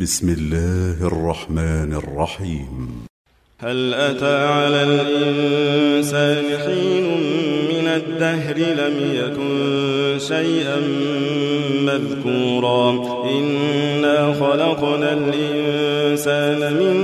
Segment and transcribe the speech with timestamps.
[0.00, 2.88] بسم الله الرحمن الرحيم.
[3.58, 7.04] هل أتى على الإنسان حين
[7.72, 10.80] من الدهر لم يكن شيئا
[11.82, 12.90] مذكورا؟
[13.30, 16.97] إنا خلقنا الإنسان من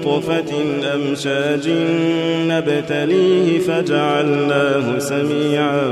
[0.00, 0.52] نطفة
[0.94, 1.68] أمشاج
[2.48, 5.82] نبتليه فجعلناه سميعا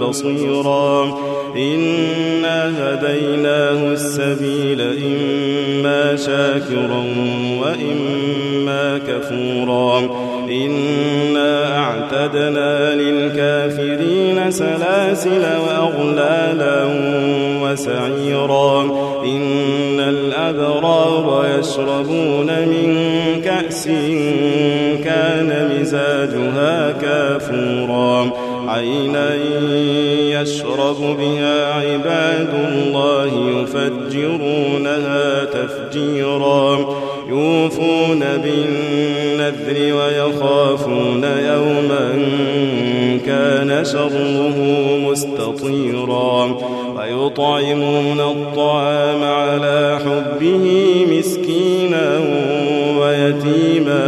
[0.00, 1.18] بصيرا.
[1.56, 7.04] إنا هديناه السبيل إما شاكرا
[7.60, 10.00] وإما كفورا.
[10.50, 16.84] إنا أعتدنا للكافرين سلاسل وأغلالا
[17.72, 18.82] وسعيرا
[19.24, 22.96] إن الأبرار يشربون من
[23.44, 23.84] كأس
[25.04, 28.30] كان مزاجها كافورا.
[28.68, 29.34] عينا
[30.40, 33.30] يشرب بها عباد الله
[33.62, 36.78] يفجرونها تفجيرا.
[37.28, 42.12] يوفون بالنذر ويخافون يوما
[43.26, 44.56] كان شره
[45.10, 46.56] مستطيرا.
[46.96, 50.66] ويطعمون الطعام على حبه
[51.10, 52.08] مسكينا
[53.00, 54.04] ويتيما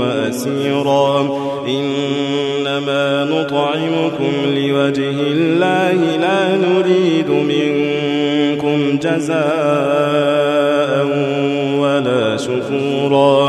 [0.00, 1.12] وأسيرا.
[1.68, 9.46] إنما نطعمكم لوجه الله لا نريد منكم جزاء
[11.80, 13.40] ولا شكورا.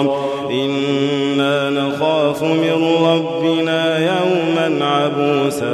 [0.52, 5.74] إنا نخاف من ربنا يوما عبوسا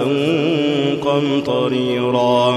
[1.06, 2.56] قمطريرا.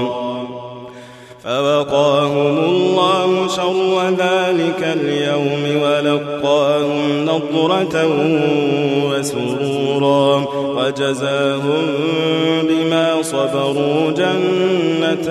[1.43, 7.95] فوقاهم الله شر ذلك اليوم ولقاهم نضرة
[9.09, 10.45] وسرورا.
[10.77, 11.85] وجزاهم
[12.63, 15.29] بما صبروا جنة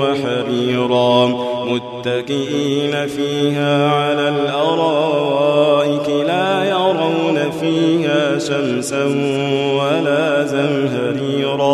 [0.00, 1.52] وحريرا.
[1.66, 9.04] متكئين فيها على الأرائك لا يرون فيها شمسا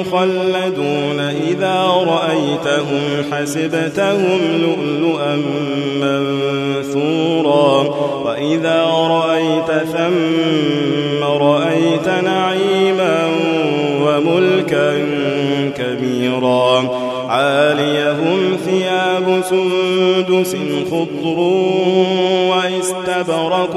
[0.00, 5.36] مخلدون إذا رأيتهم حسبتهم لؤلؤا
[6.00, 7.82] منثورا
[8.24, 13.28] وإذا رأيت ثم رأيت نعيما
[14.02, 15.06] وملكا
[15.76, 16.90] كبيرا
[17.28, 20.56] عاليهم ثياب سندس
[20.90, 21.38] خضر
[22.50, 23.76] واستبرق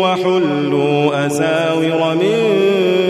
[0.00, 3.09] وحلوا أساور من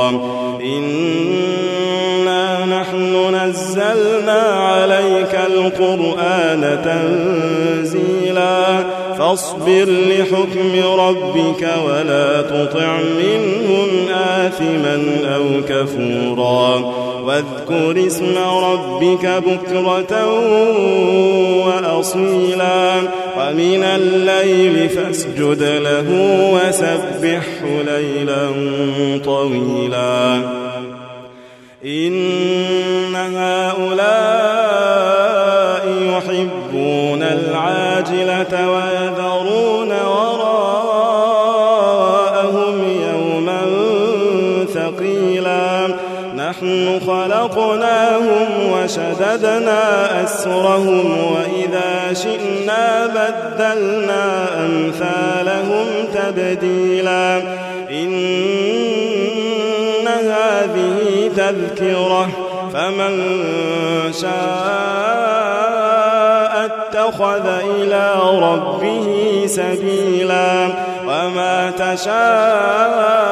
[3.51, 8.83] نزلنا عليك القرآن تنزيلا.
[9.17, 15.03] فاصبر لحكم ربك ولا تطع منهم آثما
[15.35, 16.93] أو كفورا.
[17.23, 20.13] واذكر اسم ربك بكرة
[21.65, 23.01] وأصيلا.
[23.37, 26.07] ومن الليل فاسجد له
[26.53, 28.49] وسبحه ليلا
[29.25, 30.41] طويلا.
[31.85, 34.21] إن هؤلاء
[36.01, 40.35] يحبون العاجلة ويذرون وراءهم
[43.13, 43.61] يوما
[44.73, 45.87] ثقيلا.
[46.35, 49.83] نحن خلقناهم وشددنا
[50.23, 57.41] أسرهم وإذا شئنا بدلنا أمثالهم تبديلا.
[57.91, 58.30] إن
[61.51, 62.29] تذكرة
[62.73, 63.13] فمن
[64.21, 64.31] شاء
[66.65, 70.67] اتخذ إلى ربه سبيلا
[71.07, 73.31] وما تشاءون